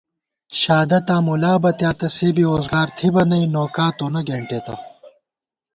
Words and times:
شادَتاں 0.61 1.21
مُلا 1.25 1.53
بَتیاتہ، 1.63 2.07
سےبی 2.15 2.43
ووزگار 2.47 2.87
تھِبہ 2.97 3.23
نئ 3.29 3.43
نوکا 3.53 3.87
تونہ 3.97 4.21
گېنٹېتہ 4.27 4.75